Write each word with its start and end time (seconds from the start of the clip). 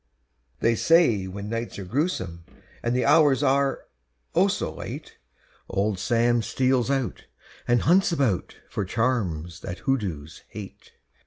_They 0.61 0.73
say 0.73 1.27
when 1.27 1.47
nights 1.47 1.77
are 1.77 1.85
grewsome 1.85 2.43
And 2.81 2.97
hours 3.03 3.43
are, 3.43 3.85
oh! 4.33 4.47
so 4.47 4.73
late, 4.73 5.19
Old 5.69 5.99
Sam 5.99 6.41
steals 6.41 6.89
out 6.89 7.25
And 7.67 7.83
hunts 7.83 8.11
about 8.11 8.55
For 8.67 8.83
charms 8.83 9.59
that 9.59 9.85
hoodoos 9.85 10.41
hate! 10.49 10.93